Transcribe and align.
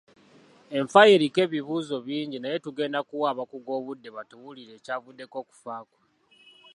Enfa 0.77 1.01
ye 1.07 1.13
eriko 1.17 1.39
ebibuuzo 1.45 1.95
bingi 2.07 2.37
naye 2.39 2.57
tugenda 2.65 2.99
kuwa 3.07 3.27
abakugu 3.33 3.69
obudde 3.77 4.09
batubuulire 4.15 4.71
ekyavuddeko 4.77 5.35
okufa 5.43 5.73
kwe. 5.89 5.99